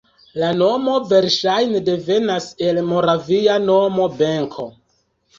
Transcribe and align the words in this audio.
La 0.43 0.47
nomo 0.59 0.93
verŝajne 1.09 1.81
devenas 1.89 2.47
el 2.69 2.79
moravia 2.93 3.59
nomo 3.67 4.07
Benko. 4.23 4.65